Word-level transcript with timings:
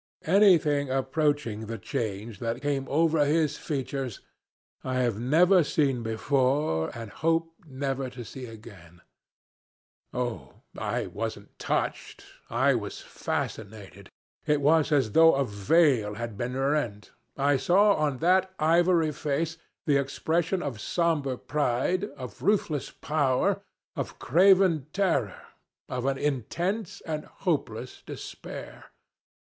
"Anything 0.25 0.89
approaching 0.89 1.67
the 1.67 1.77
change 1.77 2.39
that 2.39 2.59
came 2.63 2.87
over 2.89 3.23
his 3.23 3.55
features 3.59 4.19
I 4.83 4.95
have 4.95 5.19
never 5.19 5.63
seen 5.63 6.01
before, 6.01 6.89
and 6.97 7.11
hope 7.11 7.53
never 7.67 8.09
to 8.09 8.25
see 8.25 8.47
again. 8.47 9.01
Oh, 10.11 10.63
I 10.75 11.05
wasn't 11.05 11.59
touched. 11.59 12.25
I 12.49 12.73
was 12.73 13.01
fascinated. 13.01 14.09
It 14.47 14.59
was 14.59 14.91
as 14.91 15.11
though 15.11 15.35
a 15.35 15.45
veil 15.45 16.15
had 16.15 16.35
been 16.35 16.57
rent. 16.57 17.11
I 17.37 17.57
saw 17.57 17.93
on 17.93 18.17
that 18.25 18.55
ivory 18.57 19.11
face 19.11 19.59
the 19.85 19.97
expression 19.97 20.63
of 20.63 20.81
somber 20.81 21.37
pride, 21.37 22.05
of 22.17 22.41
ruthless 22.41 22.89
power, 22.89 23.61
of 23.95 24.17
craven 24.17 24.87
terror 24.93 25.43
of 25.87 26.07
an 26.07 26.17
intense 26.17 27.01
and 27.01 27.25
hopeless 27.25 28.01
despair. 28.03 28.85